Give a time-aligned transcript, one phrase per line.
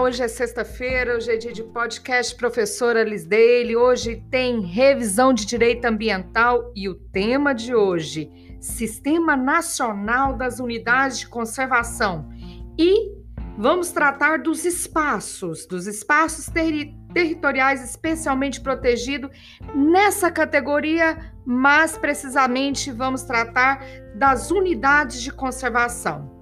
[0.00, 3.76] Hoje é sexta-feira, hoje é dia de podcast Professora Liz Daily.
[3.76, 11.18] Hoje tem revisão de direito ambiental e o tema de hoje, Sistema Nacional das Unidades
[11.18, 12.30] de Conservação.
[12.78, 13.12] E
[13.58, 19.30] vamos tratar dos espaços, dos espaços terri territoriais especialmente protegidos
[19.74, 26.40] nessa categoria, mas precisamente vamos tratar das unidades de conservação.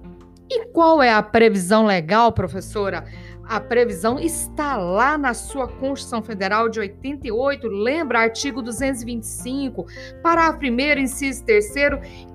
[0.51, 3.05] E qual é a previsão legal, professora?
[3.49, 9.87] A previsão está lá na sua Constituição Federal de 88, lembra artigo 225,
[10.21, 11.73] parágrafo 1 inciso 3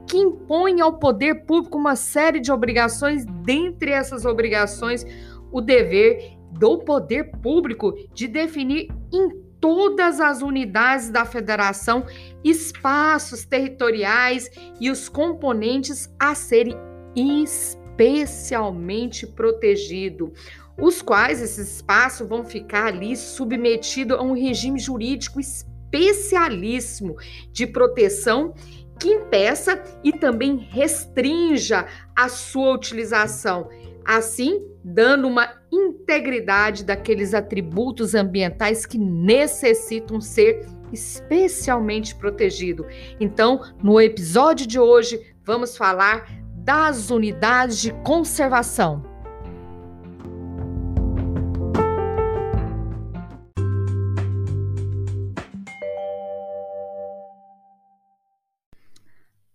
[0.08, 5.06] que impõe ao poder público uma série de obrigações, dentre essas obrigações,
[5.52, 9.30] o dever do poder público de definir em
[9.60, 12.04] todas as unidades da federação
[12.42, 16.76] espaços territoriais e os componentes a serem
[17.14, 20.32] especialmente protegido,
[20.78, 27.16] os quais esses espaços vão ficar ali submetidos a um regime jurídico especialíssimo
[27.52, 28.54] de proteção
[28.98, 33.68] que impeça e também restrinja a sua utilização,
[34.04, 42.86] assim dando uma integridade daqueles atributos ambientais que necessitam ser especialmente protegidos.
[43.18, 49.13] Então, no episódio de hoje, vamos falar das unidades de conservação.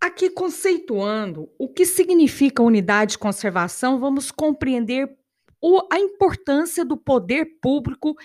[0.01, 5.17] Aqui, conceituando o que significa unidade de conservação, vamos compreender
[5.61, 8.15] o, a importância do poder público,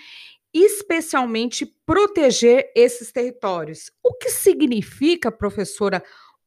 [0.53, 3.91] especialmente proteger esses territórios.
[4.01, 6.01] O que significa, professora,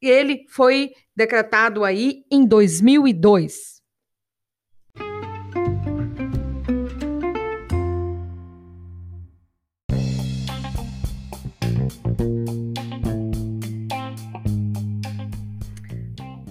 [0.00, 3.76] ele foi decretado aí em 2002.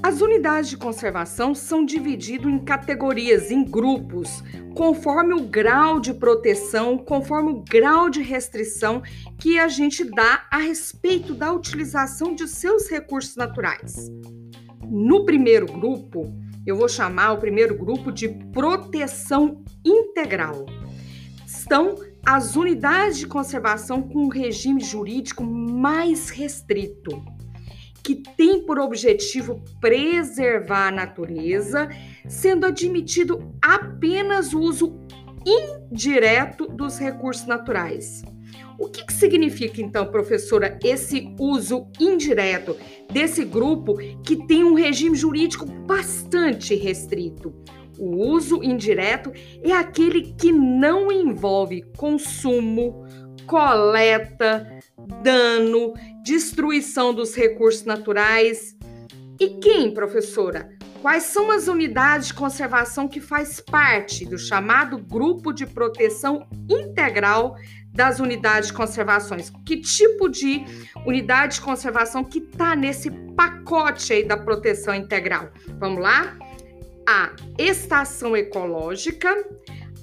[0.05, 4.43] As unidades de conservação são divididas em categorias, em grupos,
[4.75, 9.01] conforme o grau de proteção, conforme o grau de restrição
[9.39, 14.11] que a gente dá a respeito da utilização de seus recursos naturais.
[14.85, 16.31] No primeiro grupo,
[16.67, 20.65] eu vou chamar o primeiro grupo de proteção integral.
[21.47, 21.95] Estão
[22.25, 27.23] as unidades de conservação com um regime jurídico mais restrito
[28.05, 31.89] que tem por objetivo preservar a natureza,
[32.27, 34.99] sendo admitido apenas o uso
[35.45, 38.23] indireto dos recursos naturais.
[38.77, 42.75] O que, que, significa, então, professora, esse uso indireto
[43.11, 47.53] desse grupo que tem um regime jurídico bastante restrito?
[47.97, 49.31] O uso indireto
[49.63, 53.05] é aquele que não envolve consumo,
[53.47, 54.67] coleta,
[55.23, 55.93] dano,
[56.23, 58.75] destruição dos recursos naturais.
[59.39, 60.74] E quem, professora?
[61.05, 67.55] Quais são as unidades de conservação que faz parte do chamado grupo de proteção integral
[67.93, 69.51] das unidades de conservações?
[69.63, 70.65] Que tipo de
[71.05, 75.51] unidade de conservação que está nesse pacote aí da proteção integral?
[75.77, 76.35] Vamos lá?
[77.07, 79.31] A estação ecológica,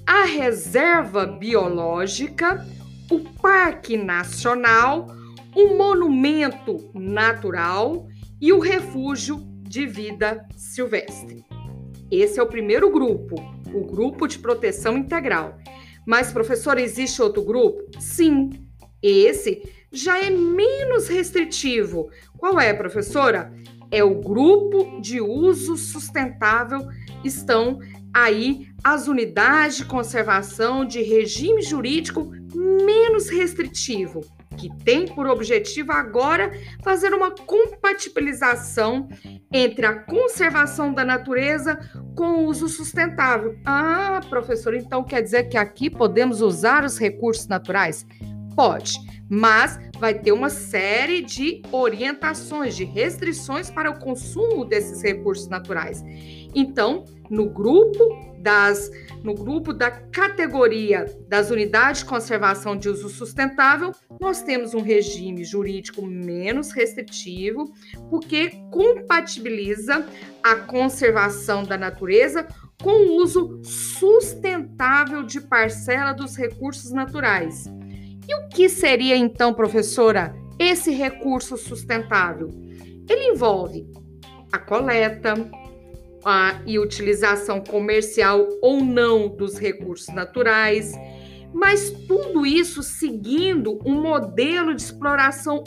[0.07, 2.65] a reserva biológica,
[3.11, 5.07] o Parque Nacional,
[5.53, 8.07] o Monumento Natural
[8.39, 11.43] e o Refúgio de Vida Silvestre.
[12.11, 13.33] Esse é o primeiro grupo,
[13.73, 15.57] o grupo de proteção integral.
[16.05, 17.81] Mas, professor, existe outro grupo?
[17.99, 18.51] Sim,
[19.01, 22.11] esse já é menos restritivo.
[22.37, 23.51] Qual é, professora?
[23.89, 26.87] É o grupo de uso sustentável
[27.23, 27.79] estão
[28.13, 32.29] aí as unidades de conservação de regime jurídico
[32.85, 34.21] menos restritivo,
[34.53, 36.51] que tem por objetivo agora
[36.83, 39.09] fazer uma compatibilização
[39.51, 41.77] entre a conservação da natureza
[42.15, 43.57] com o uso sustentável.
[43.65, 48.05] Ah, professor, então quer dizer que aqui podemos usar os recursos naturais?
[48.55, 48.93] Pode,
[49.29, 56.03] mas vai ter uma série de orientações, de restrições para o consumo desses recursos naturais.
[56.53, 58.91] Então, no grupo das
[59.23, 65.45] no grupo da categoria das unidades de conservação de uso sustentável, nós temos um regime
[65.45, 67.73] jurídico menos restritivo,
[68.09, 70.05] porque compatibiliza
[70.43, 72.45] a conservação da natureza
[72.81, 77.65] com o uso sustentável de parcela dos recursos naturais.
[78.27, 82.49] E o que seria então, professora, esse recurso sustentável?
[83.09, 83.85] Ele envolve
[84.51, 85.33] a coleta,
[86.25, 90.93] a, e utilização comercial ou não dos recursos naturais,
[91.53, 95.63] mas tudo isso seguindo um modelo de exploração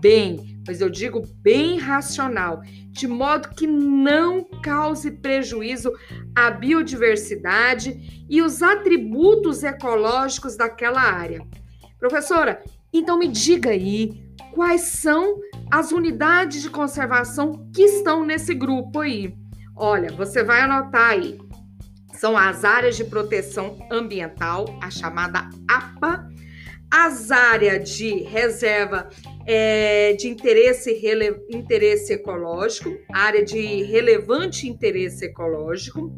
[0.00, 2.60] bem, mas eu digo bem racional,
[2.90, 5.92] de modo que não cause prejuízo
[6.36, 11.42] à biodiversidade e os atributos ecológicos daquela área.
[11.98, 12.62] Professora,
[12.92, 14.22] então me diga aí
[14.52, 15.40] quais são
[15.70, 19.39] as unidades de conservação que estão nesse grupo aí.
[19.82, 21.38] Olha, você vai anotar aí.
[22.12, 26.28] São as áreas de proteção ambiental, a chamada APA,
[26.90, 29.08] as áreas de reserva
[29.46, 36.12] é, de interesse, rele, interesse ecológico, área de relevante interesse ecológico,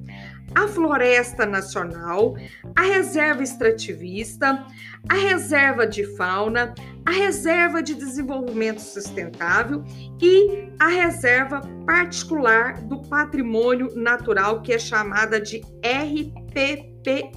[0.57, 2.35] a Floresta Nacional,
[2.75, 4.67] a Reserva Extrativista,
[5.09, 6.75] a Reserva de Fauna,
[7.05, 9.85] a Reserva de Desenvolvimento Sustentável
[10.21, 17.33] e a Reserva Particular do Patrimônio Natural, que é chamada de RPPN.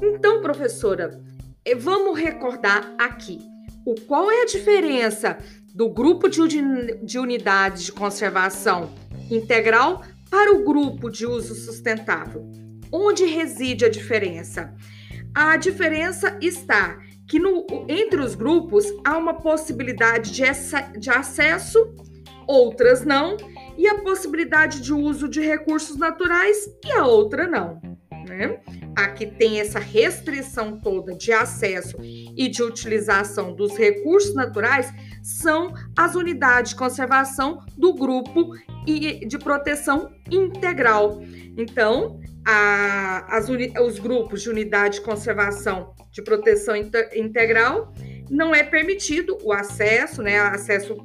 [0.00, 1.20] Então, professora,
[1.64, 3.40] eh, vamos recordar aqui
[3.84, 5.38] o qual é a diferença
[5.74, 6.46] do grupo de,
[7.02, 8.92] de unidades de conservação
[9.30, 12.48] integral para o grupo de uso sustentável,
[12.90, 14.74] onde reside a diferença?
[15.34, 16.98] A diferença está
[17.28, 20.42] que no, entre os grupos há uma possibilidade de,
[20.98, 21.78] de acesso,
[22.46, 23.36] outras não,
[23.76, 27.80] e a possibilidade de uso de recursos naturais e a outra não.
[28.28, 28.60] Né?
[28.96, 36.14] Aqui tem essa restrição toda de acesso e de utilização dos recursos naturais são as
[36.14, 38.52] unidades de conservação do grupo
[38.84, 41.22] de proteção integral.
[41.56, 47.92] Então, a, as, os grupos de unidade de conservação de proteção integral
[48.32, 50.40] não é permitido o acesso, né?
[50.40, 50.96] Acesso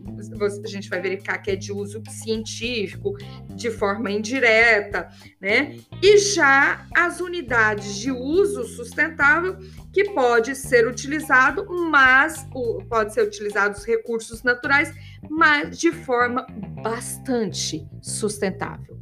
[0.64, 3.18] a gente vai verificar que é de uso científico,
[3.54, 5.10] de forma indireta,
[5.42, 5.76] né?
[6.02, 9.58] E já as unidades de uso sustentável
[9.92, 12.48] que pode ser utilizado, mas
[12.88, 14.94] pode ser utilizado os recursos naturais,
[15.30, 16.48] mas de forma
[16.82, 18.98] bastante sustentável.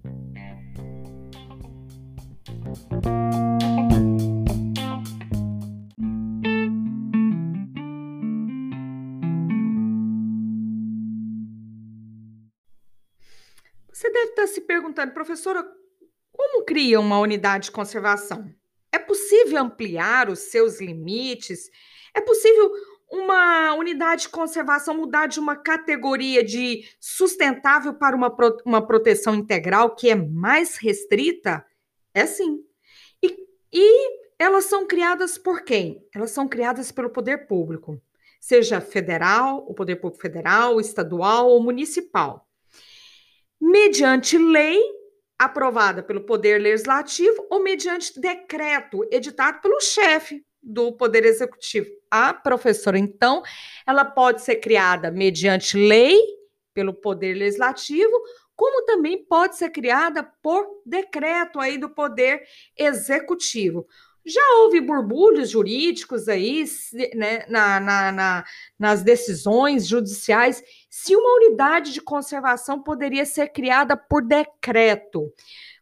[13.96, 15.66] Você deve estar se perguntando, professora,
[16.30, 18.54] como cria uma unidade de conservação?
[18.92, 21.72] É possível ampliar os seus limites?
[22.14, 22.74] É possível
[23.10, 28.36] uma unidade de conservação mudar de uma categoria de sustentável para uma,
[28.66, 31.66] uma proteção integral que é mais restrita?
[32.14, 32.66] É sim.
[33.24, 36.06] E, e elas são criadas por quem?
[36.14, 38.02] Elas são criadas pelo poder público,
[38.42, 42.45] seja federal, o poder público federal, estadual ou municipal
[43.60, 44.80] mediante lei
[45.38, 51.90] aprovada pelo Poder Legislativo ou mediante decreto editado pelo chefe do Poder Executivo.
[52.10, 53.44] A professora, então,
[53.86, 56.18] ela pode ser criada mediante lei
[56.74, 58.12] pelo Poder Legislativo,
[58.56, 62.44] como também pode ser criada por decreto aí do Poder
[62.78, 63.86] Executivo.
[64.26, 66.66] Já houve burbulhos jurídicos aí,
[67.14, 68.46] né, na, na, na,
[68.78, 75.32] nas decisões judiciais, se uma unidade de conservação poderia ser criada por decreto.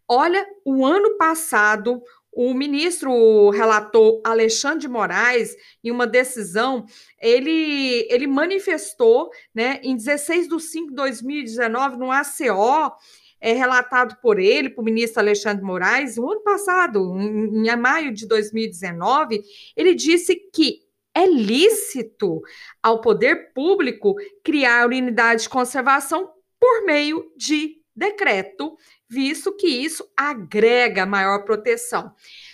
[0.06, 6.86] Olha, o ano passado, o ministro relator Alexandre de Moraes, em uma decisão,
[7.22, 12.92] ele, ele manifestou, né, em 16 de 5 de 2019, no ACO,
[13.44, 18.14] é relatado por ele, para o ministro Alexandre Moraes, no ano passado, em, em maio
[18.14, 19.44] de 2019,
[19.76, 20.80] ele disse que
[21.14, 22.42] é lícito
[22.82, 28.78] ao poder público criar unidade de conservação por meio de decreto,
[29.10, 32.14] visto que isso agrega maior proteção.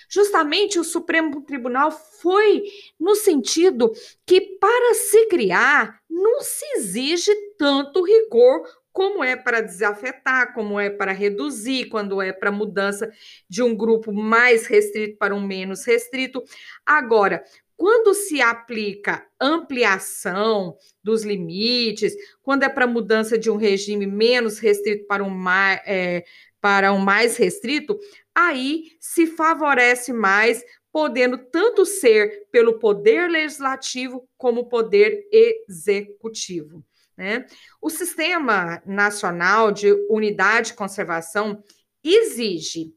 [0.09, 2.63] Justamente o Supremo Tribunal foi
[2.99, 3.93] no sentido
[4.25, 8.63] que para se criar não se exige tanto rigor
[8.99, 13.09] como é para desafetar, como é para reduzir, quando é para mudança
[13.47, 16.43] de um grupo mais restrito para um menos restrito.
[16.85, 17.41] Agora,
[17.77, 22.13] quando se aplica ampliação dos limites,
[22.43, 26.25] quando é para mudança de um regime menos restrito para um mais, é,
[26.59, 27.97] para um mais restrito,
[28.35, 36.83] aí se favorece mais, podendo tanto ser pelo poder legislativo como poder executivo.
[37.19, 37.45] Né?
[37.81, 41.61] O Sistema Nacional de Unidade de Conservação
[42.01, 42.93] exige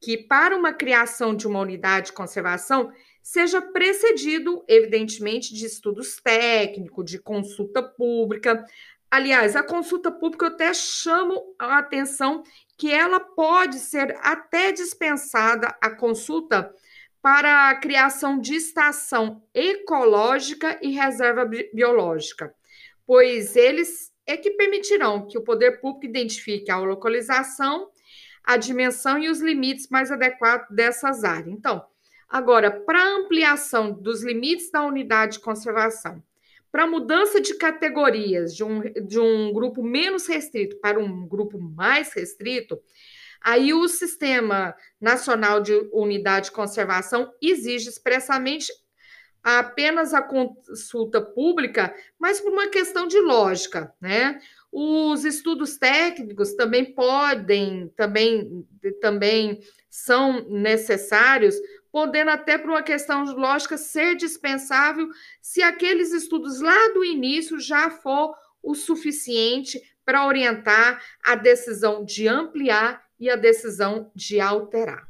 [0.00, 2.90] que, para uma criação de uma unidade de conservação,
[3.22, 8.64] seja precedido, evidentemente, de estudos técnicos, de consulta pública.
[9.10, 12.44] Aliás, a consulta pública eu até chamo a atenção
[12.78, 16.72] que ela pode ser até dispensada a consulta
[17.20, 22.55] para a criação de estação ecológica e reserva biológica
[23.06, 27.88] pois eles é que permitirão que o poder público identifique a localização,
[28.42, 31.48] a dimensão e os limites mais adequados dessas áreas.
[31.48, 31.84] Então,
[32.28, 36.22] agora, para ampliação dos limites da unidade de conservação,
[36.72, 42.12] para mudança de categorias de um, de um grupo menos restrito para um grupo mais
[42.12, 42.78] restrito,
[43.40, 48.72] aí o Sistema Nacional de Unidade de Conservação exige expressamente
[49.46, 54.40] apenas a consulta pública, mas por uma questão de lógica, né?
[54.72, 58.66] Os estudos técnicos também podem, também,
[59.00, 61.54] também são necessários,
[61.92, 65.08] podendo até por uma questão de lógica ser dispensável
[65.40, 72.26] se aqueles estudos lá do início já for o suficiente para orientar a decisão de
[72.26, 75.08] ampliar e a decisão de alterar.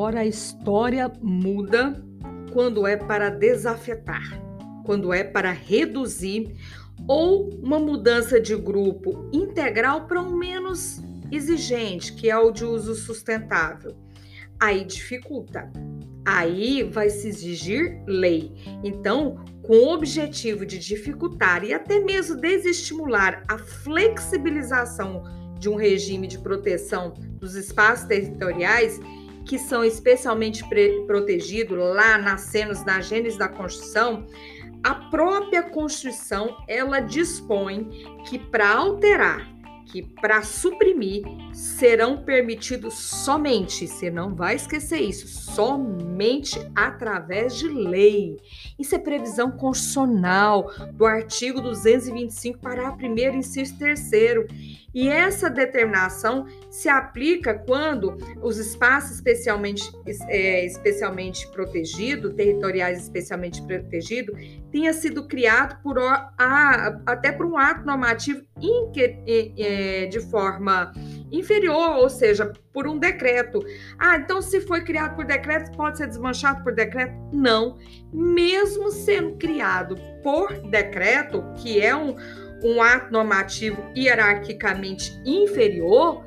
[0.00, 2.02] Agora a história muda
[2.54, 4.22] quando é para desafetar,
[4.82, 6.56] quando é para reduzir
[7.06, 12.94] ou uma mudança de grupo integral para um menos exigente, que é o de uso
[12.94, 13.94] sustentável.
[14.58, 15.70] Aí dificulta.
[16.24, 18.54] Aí vai se exigir lei.
[18.82, 25.24] Então, com o objetivo de dificultar e até mesmo desestimular a flexibilização
[25.58, 28.98] de um regime de proteção dos espaços territoriais,
[29.50, 30.64] que são especialmente
[31.08, 34.24] protegidos lá nas cenas da Gênesis da Constituição,
[34.80, 37.82] a própria Constituição ela dispõe
[38.28, 39.52] que para alterar,
[39.86, 48.36] que para suprimir serão permitidos somente, você não vai esquecer isso, somente através de lei.
[48.78, 53.98] Isso é previsão constitucional do artigo 225, parágrafo 1 inciso 3
[54.94, 59.90] e essa determinação se aplica quando os espaços especialmente,
[60.28, 64.34] é, especialmente protegidos, territoriais especialmente protegidos,
[64.70, 68.42] tenha sido criado por a, até por um ato normativo
[68.96, 70.92] é, de forma
[71.30, 73.60] inferior, ou seja, por um decreto.
[73.98, 77.14] Ah, então se foi criado por decreto, pode ser desmanchado por decreto?
[77.32, 77.78] Não.
[78.12, 82.16] Mesmo sendo criado por decreto, que é um
[82.62, 86.24] um ato normativo hierarquicamente inferior,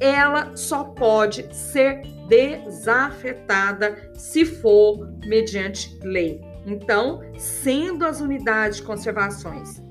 [0.00, 6.40] ela só pode ser desafetada se for mediante lei.
[6.66, 9.82] Então, sendo as unidades de conservações,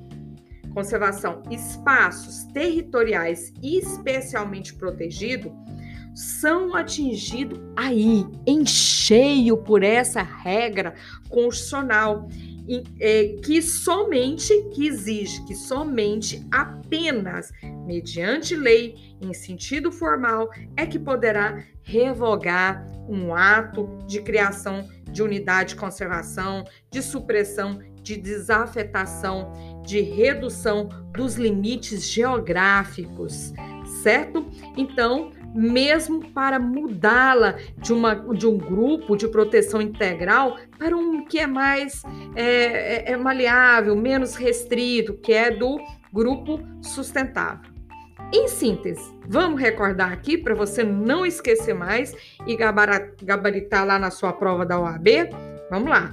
[0.74, 5.52] conservação espaços territoriais especialmente protegidos,
[6.16, 10.94] são atingidos aí em cheio por essa regra
[11.30, 12.28] constitucional
[13.44, 17.52] que somente, que exige que somente apenas
[17.86, 25.70] mediante lei, em sentido formal, é que poderá revogar um ato de criação de unidade
[25.70, 29.52] de conservação, de supressão, de desafetação,
[29.86, 33.54] de redução dos limites geográficos,
[34.02, 34.50] certo?
[34.76, 41.40] Então, mesmo para mudá-la de, uma, de um grupo de proteção integral para um que
[41.40, 42.04] é mais
[42.36, 45.80] é, é, é maleável, menos restrito, que é do
[46.12, 47.72] grupo sustentável.
[48.34, 52.16] Em síntese, vamos recordar aqui para você não esquecer mais
[52.48, 52.58] e
[53.22, 55.08] gabaritar lá na sua prova da OAB?
[55.70, 56.12] Vamos lá.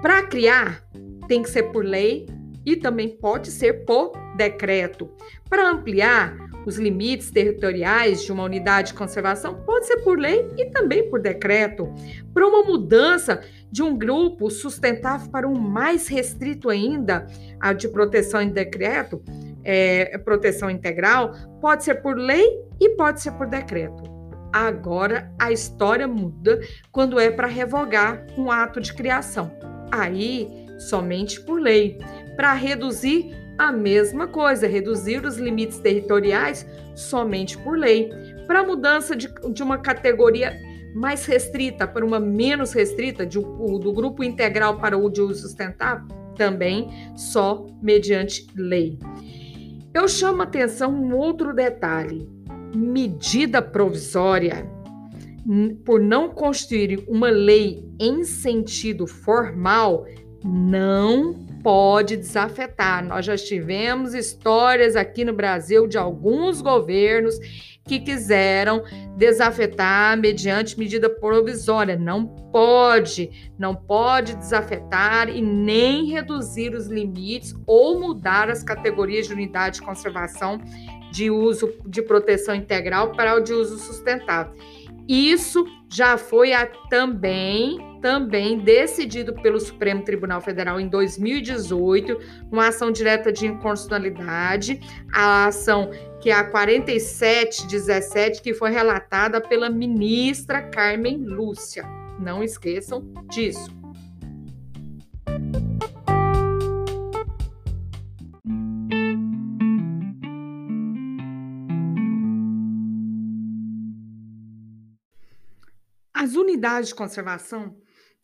[0.00, 0.84] Para criar,
[1.26, 2.26] tem que ser por lei
[2.64, 5.10] e também pode ser por decreto.
[5.48, 6.36] Para ampliar
[6.68, 11.18] os limites territoriais de uma unidade de conservação, pode ser por lei e também por
[11.18, 11.90] decreto.
[12.34, 13.40] Para uma mudança
[13.72, 17.26] de um grupo sustentável para um mais restrito ainda,
[17.58, 19.22] a de proteção em decreto,
[19.64, 22.44] é, proteção integral, pode ser por lei
[22.78, 24.02] e pode ser por decreto.
[24.52, 26.60] Agora a história muda
[26.92, 29.50] quando é para revogar um ato de criação.
[29.90, 31.98] Aí, somente por lei.
[32.36, 38.10] Para reduzir a mesma coisa, reduzir os limites territoriais somente por lei.
[38.46, 40.56] Para mudança de, de uma categoria
[40.94, 46.06] mais restrita para uma menos restrita, de, do grupo integral para o de uso sustentável,
[46.36, 48.98] também só mediante lei.
[49.92, 52.28] Eu chamo atenção um outro detalhe:
[52.74, 54.66] medida provisória,
[55.84, 60.06] por não constituir uma lei em sentido formal,
[60.44, 63.04] não pode desafetar.
[63.04, 67.38] Nós já tivemos histórias aqui no Brasil de alguns governos
[67.84, 68.82] que quiseram
[69.18, 71.94] desafetar mediante medida provisória.
[71.94, 79.34] Não pode, não pode desafetar e nem reduzir os limites ou mudar as categorias de
[79.34, 80.58] unidade de conservação
[81.12, 84.54] de uso de proteção integral para o de uso sustentável.
[85.06, 92.18] Isso já foi a, também também decidido pelo Supremo Tribunal Federal em 2018,
[92.50, 94.80] uma ação direta de inconstitucionalidade,
[95.12, 101.84] a ação que é a 4717, que foi relatada pela ministra Carmen Lúcia.
[102.18, 103.78] Não esqueçam disso.
[116.12, 117.76] As unidades de conservação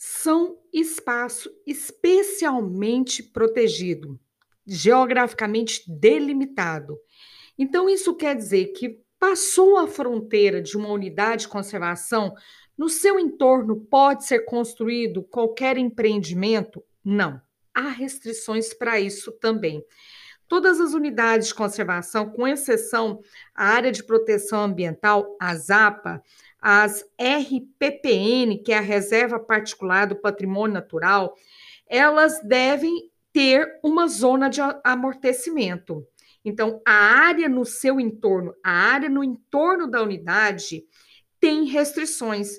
[0.07, 4.21] são espaço especialmente protegido,
[4.67, 6.99] geograficamente delimitado.
[7.59, 12.35] Então, isso quer dizer que passou a fronteira de uma unidade de conservação,
[12.77, 16.85] no seu entorno pode ser construído qualquer empreendimento?
[17.03, 17.41] Não.
[17.73, 19.83] Há restrições para isso também.
[20.47, 23.23] Todas as unidades de conservação, com exceção
[23.55, 26.23] a área de proteção ambiental, a ZAPA,
[26.67, 31.37] as RPPN, que é a Reserva Particular do Patrimônio Natural,
[31.87, 36.07] elas devem ter uma zona de amortecimento.
[36.43, 40.87] Então, a área no seu entorno, a área no entorno da unidade,
[41.39, 42.59] tem restrições,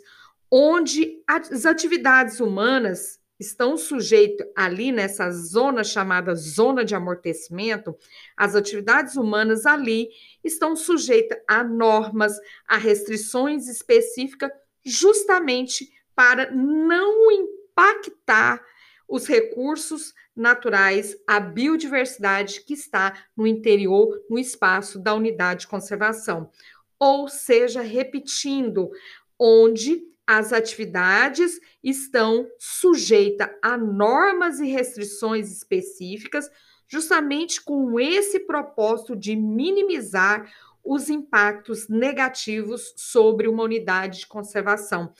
[0.51, 7.95] onde as atividades humanas estão sujeitos ali nessa zona chamada zona de amortecimento,
[8.35, 10.09] as atividades humanas ali
[10.43, 14.51] estão sujeitas a normas, a restrições específicas,
[14.83, 18.63] justamente para não impactar
[19.07, 26.49] os recursos naturais, a biodiversidade que está no interior, no espaço da unidade de conservação.
[26.99, 28.89] Ou seja, repetindo,
[29.37, 36.49] onde as atividades estão sujeitas a normas e restrições específicas,
[36.87, 40.51] justamente com esse propósito de minimizar
[40.83, 45.13] os impactos negativos sobre uma unidade de conservação.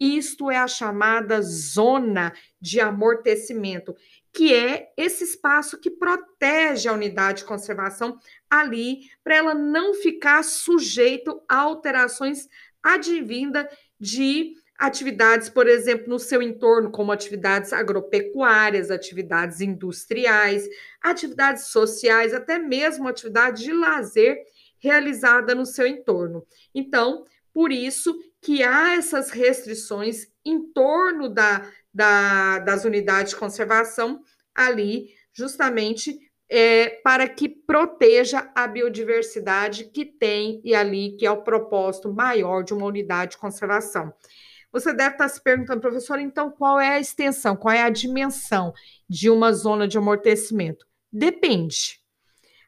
[0.00, 3.94] Isto é a chamada zona de amortecimento,
[4.32, 8.18] que é esse espaço que protege a unidade de conservação
[8.48, 12.48] ali, para ela não ficar sujeito a alterações
[12.82, 13.66] advindas
[13.98, 20.66] de atividades, por exemplo, no seu entorno, como atividades agropecuárias, atividades industriais,
[21.02, 24.38] atividades sociais, até mesmo atividade de lazer
[24.78, 26.46] realizada no seu entorno.
[26.74, 34.22] Então, por isso que há essas restrições em torno da, da, das unidades de conservação
[34.54, 36.18] ali, justamente
[36.50, 42.64] é, para que proteja a biodiversidade que tem e ali que é o propósito maior
[42.64, 44.12] de uma unidade de conservação.
[44.72, 48.72] Você deve estar se perguntando, professor, então qual é a extensão, qual é a dimensão
[49.08, 50.86] de uma zona de amortecimento?
[51.12, 52.00] Depende.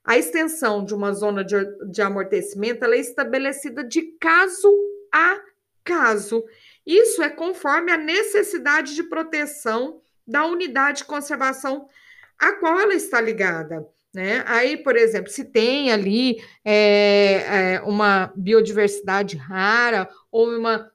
[0.05, 1.57] A extensão de uma zona de,
[1.91, 4.69] de amortecimento é estabelecida de caso
[5.13, 5.41] a
[5.85, 6.45] caso.
[6.87, 11.89] Isso é conforme a necessidade de proteção da unidade de conservação
[12.39, 13.87] a qual ela está ligada.
[14.15, 14.45] Né?
[14.47, 20.93] Aí, por exemplo, se tem ali é, é, uma biodiversidade rara ou uma,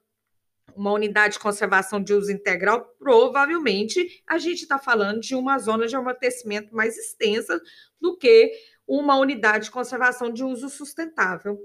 [0.76, 5.88] uma unidade de conservação de uso integral, provavelmente a gente está falando de uma zona
[5.88, 7.60] de amortecimento mais extensa
[8.00, 8.52] do que
[8.86, 11.58] uma unidade de conservação de uso sustentável.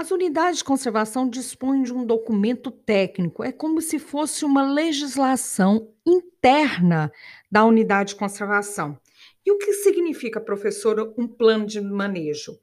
[0.00, 5.92] As unidades de conservação dispõem de um documento técnico, é como se fosse uma legislação
[6.06, 7.12] interna
[7.52, 8.98] da unidade de conservação.
[9.44, 12.58] E o que significa, professora, um plano de manejo?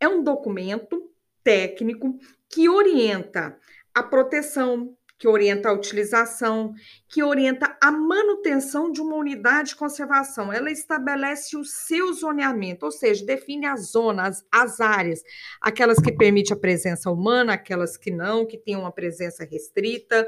[0.00, 1.10] É um documento
[1.44, 3.58] técnico que orienta
[3.94, 6.72] a proteção, que orienta a utilização,
[7.06, 10.50] que orienta a manutenção de uma unidade de conservação.
[10.50, 15.22] Ela estabelece o seu zoneamento, ou seja, define as zonas, as áreas,
[15.60, 20.26] aquelas que permitem a presença humana, aquelas que não, que têm uma presença restrita.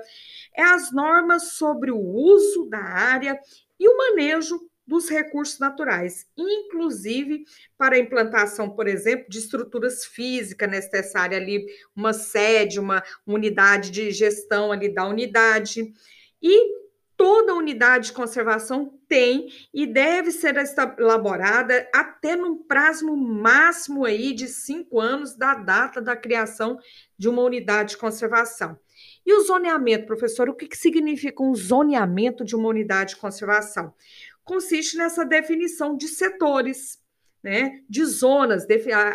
[0.55, 3.40] É as normas sobre o uso da área
[3.81, 7.45] e o manejo dos recursos naturais, inclusive
[7.79, 14.11] para a implantação, por exemplo, de estruturas físicas necessárias ali, uma sede, uma unidade de
[14.11, 15.92] gestão ali da unidade.
[16.42, 16.83] E
[17.16, 20.57] toda unidade de conservação tem e deve ser
[20.99, 26.79] elaborada até num prazo máximo aí de cinco anos da data da criação
[27.16, 28.77] de uma unidade de conservação.
[29.25, 33.95] E o zoneamento, professor, o que, que significa um zoneamento de uma unidade de conservação?
[34.44, 37.00] Consiste nessa definição de setores,
[37.42, 38.66] né, de zonas.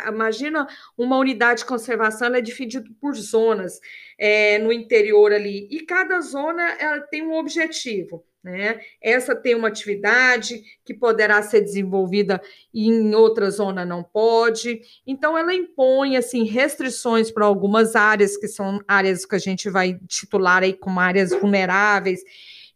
[0.06, 3.80] Imagina uma unidade de conservação, ela é dividida por zonas
[4.18, 8.24] é, no interior ali, e cada zona ela tem um objetivo.
[8.42, 8.80] Né?
[9.02, 12.40] Essa tem uma atividade que poderá ser desenvolvida
[12.72, 14.80] e em outra zona não pode.
[15.06, 19.98] Então, ela impõe assim restrições para algumas áreas que são áreas que a gente vai
[20.06, 22.22] titular aí como áreas vulneráveis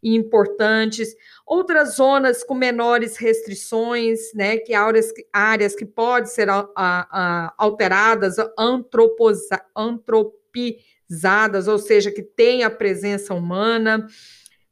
[0.03, 6.67] e importantes, outras zonas com menores restrições, né, que áreas, áreas que podem ser a,
[6.75, 14.05] a, alteradas, antroposa, antropizadas, ou seja, que tem a presença humana,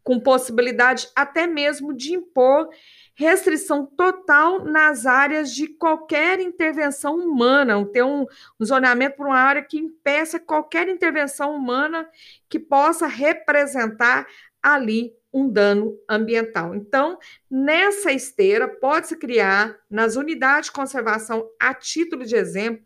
[0.03, 2.67] com possibilidade até mesmo de impor
[3.13, 8.25] restrição total nas áreas de qualquer intervenção humana, ter um,
[8.59, 12.09] um zoneamento para uma área que impeça qualquer intervenção humana
[12.49, 14.25] que possa representar
[14.61, 16.75] ali um dano ambiental.
[16.75, 17.17] Então,
[17.49, 22.83] nessa esteira, pode-se criar, nas unidades de conservação, a título de exemplo,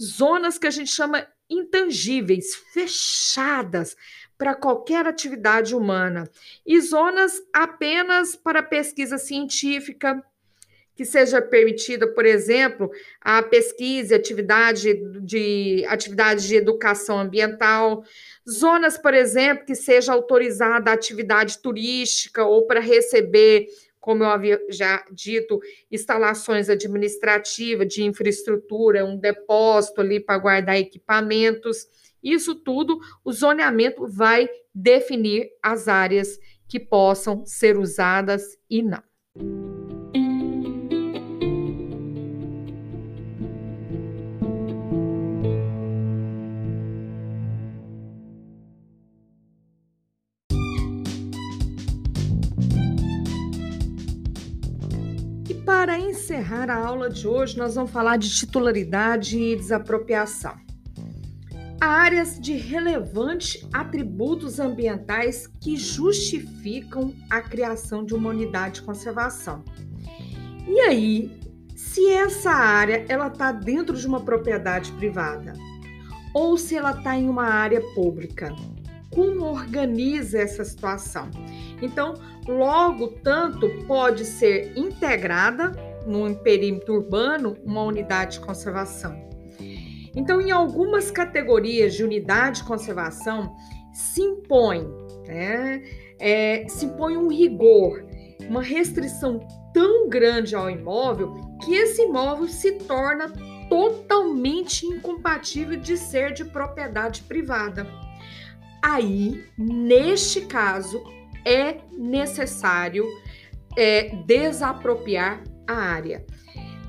[0.00, 3.96] zonas que a gente chama intangíveis, fechadas
[4.36, 6.28] para qualquer atividade humana,
[6.66, 10.22] e zonas apenas para pesquisa científica,
[10.96, 18.02] que seja permitida, por exemplo, a pesquisa e atividade de, atividade de educação ambiental,
[18.48, 23.66] zonas, por exemplo, que seja autorizada a atividade turística ou para receber,
[24.00, 25.60] como eu havia já dito,
[25.92, 31.86] instalações administrativas de infraestrutura, um depósito ali para guardar equipamentos.
[32.22, 39.75] Isso tudo, o zoneamento vai definir as áreas que possam ser usadas e não.
[55.86, 60.52] Para encerrar a aula de hoje, nós vamos falar de titularidade e desapropriação.
[61.80, 69.62] Áreas de relevantes atributos ambientais que justificam a criação de uma unidade de conservação.
[70.66, 71.30] E aí,
[71.76, 75.52] se essa área ela está dentro de uma propriedade privada
[76.34, 78.52] ou se ela está em uma área pública,
[79.14, 81.30] como organiza essa situação?
[81.80, 82.14] Então,
[82.48, 85.72] logo, tanto pode ser integrada
[86.06, 89.26] num perímetro urbano uma unidade de conservação.
[90.14, 93.54] Então, em algumas categorias de unidade de conservação,
[93.92, 94.86] se impõe,
[95.26, 95.82] né,
[96.18, 98.04] é, se impõe um rigor,
[98.48, 99.40] uma restrição
[99.74, 103.30] tão grande ao imóvel que esse imóvel se torna
[103.68, 107.86] totalmente incompatível de ser de propriedade privada.
[108.82, 111.02] Aí, neste caso,
[111.46, 113.06] é necessário
[113.76, 116.26] é, desapropriar a área.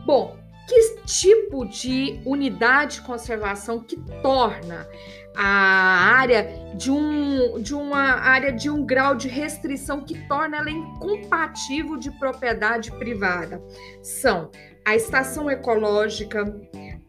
[0.04, 0.36] Bom,
[0.68, 4.88] que tipo de unidade de conservação que torna
[5.36, 5.46] a
[6.18, 11.96] área de, um, de uma área de um grau de restrição que torna ela incompatível
[11.96, 13.62] de propriedade privada?
[14.02, 14.50] São
[14.84, 16.44] a estação ecológica,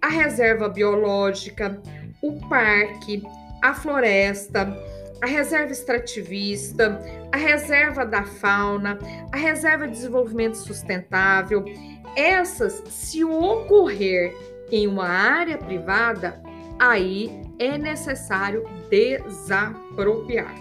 [0.02, 1.80] a reserva biológica,
[2.22, 3.22] o parque,
[3.62, 4.76] a floresta,
[5.20, 7.00] a reserva extrativista,
[7.32, 8.98] a reserva da fauna,
[9.32, 11.64] a reserva de desenvolvimento sustentável.
[12.16, 14.34] Essas, se ocorrer
[14.70, 16.40] em uma área privada,
[16.78, 20.54] aí é necessário desapropriar.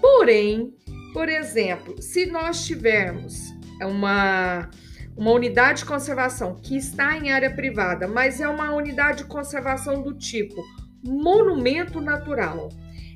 [0.00, 0.74] Porém,
[1.12, 4.68] por exemplo, se nós tivermos uma,
[5.16, 10.02] uma unidade de conservação que está em área privada, mas é uma unidade de conservação
[10.02, 10.62] do tipo
[11.02, 12.70] monumento natural,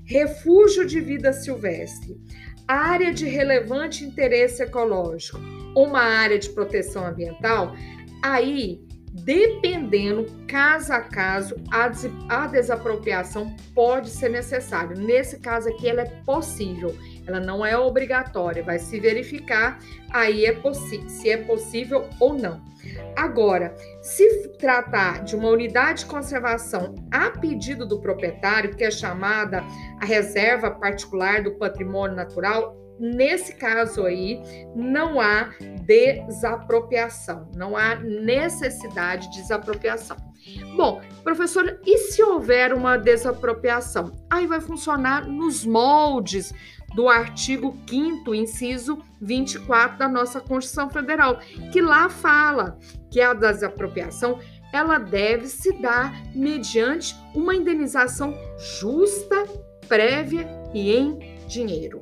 [0.08, 2.18] refúgio de vida silvestre,
[2.66, 5.38] área de relevante interesse ecológico,
[5.76, 7.76] uma área de proteção ambiental,
[8.22, 8.80] aí
[9.12, 14.96] dependendo, caso a caso, a, desapropriação pode ser necessária.
[14.96, 16.96] Nesse caso aqui, ela é possível,
[17.28, 19.78] ela não é obrigatória, vai se verificar
[20.10, 20.56] aí é
[21.06, 22.60] se é possível ou não.
[23.14, 29.62] Agora, se tratar de uma unidade de conservação a pedido do proprietário, que é chamada
[30.00, 34.42] a reserva particular do patrimônio natural, Nesse caso aí,
[34.74, 35.50] não há
[35.86, 40.16] desapropriação, não há necessidade de desapropriação.
[40.76, 44.12] Bom, professora, e se houver uma desapropriação?
[44.30, 46.52] Aí vai funcionar nos moldes
[46.94, 51.38] do artigo 5 inciso 24 da nossa Constituição Federal,
[51.72, 52.78] que lá fala
[53.10, 54.38] que a desapropriação
[54.72, 58.34] ela deve se dar mediante uma indenização
[58.80, 59.44] justa,
[59.88, 62.00] prévia e em dinheiro.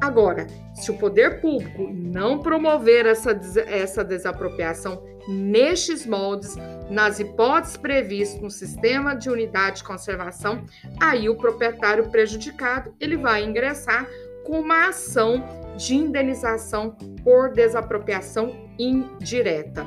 [0.00, 6.56] Agora, se o poder público não promover essa, essa desapropriação nestes moldes,
[6.90, 10.64] nas hipóteses previstas no sistema de unidade de conservação,
[11.00, 14.06] aí o proprietário prejudicado ele vai ingressar
[14.44, 15.42] com uma ação
[15.76, 16.90] de indenização
[17.22, 19.86] por desapropriação indireta.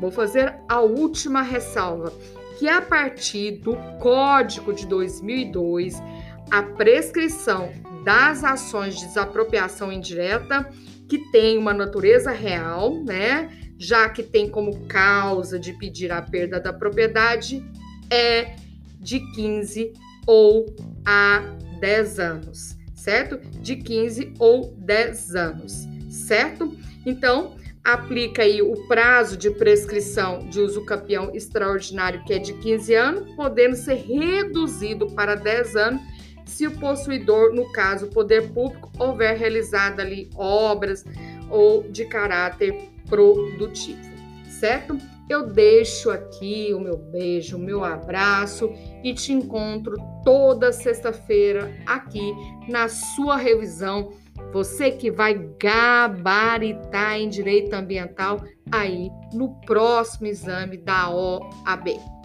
[0.00, 2.10] Vou fazer a última ressalva,
[2.58, 6.02] que a partir do Código de 2002,
[6.50, 7.70] a prescrição
[8.04, 10.70] das ações de desapropriação indireta
[11.08, 13.50] que tem uma natureza real, né?
[13.78, 17.64] Já que tem como causa de pedir a perda da propriedade
[18.10, 18.54] é
[19.00, 19.92] de 15
[20.26, 20.66] ou
[21.04, 21.42] a
[21.80, 23.38] 10 anos, certo?
[23.60, 26.76] De 15 ou 10 anos, certo?
[27.04, 32.94] Então, aplica aí o prazo de prescrição de uso capião extraordinário, que é de 15
[32.94, 36.02] anos, podendo ser reduzido para 10 anos
[36.50, 41.04] se o possuidor, no caso o poder público, houver realizado ali obras
[41.48, 44.00] ou de caráter produtivo,
[44.48, 44.98] certo?
[45.28, 48.68] Eu deixo aqui o meu beijo, o meu abraço
[49.04, 52.32] e te encontro toda sexta-feira aqui
[52.68, 54.12] na sua revisão.
[54.52, 62.19] Você que vai gabaritar em direito ambiental aí no próximo exame da OAB.